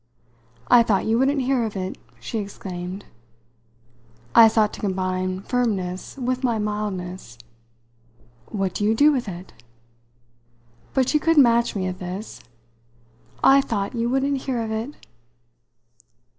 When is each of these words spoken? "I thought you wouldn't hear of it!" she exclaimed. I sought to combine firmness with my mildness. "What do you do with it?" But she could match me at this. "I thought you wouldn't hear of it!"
"I 0.67 0.81
thought 0.81 1.05
you 1.05 1.19
wouldn't 1.19 1.43
hear 1.43 1.63
of 1.63 1.75
it!" 1.75 1.95
she 2.19 2.39
exclaimed. 2.39 3.05
I 4.33 4.47
sought 4.47 4.73
to 4.73 4.79
combine 4.81 5.43
firmness 5.43 6.17
with 6.17 6.43
my 6.43 6.57
mildness. 6.57 7.37
"What 8.47 8.73
do 8.73 8.83
you 8.83 8.95
do 8.95 9.11
with 9.11 9.29
it?" 9.29 9.53
But 10.95 11.07
she 11.07 11.19
could 11.19 11.37
match 11.37 11.75
me 11.75 11.85
at 11.85 11.99
this. 11.99 12.41
"I 13.43 13.61
thought 13.61 13.93
you 13.93 14.09
wouldn't 14.09 14.41
hear 14.47 14.63
of 14.63 14.71
it!" 14.71 14.95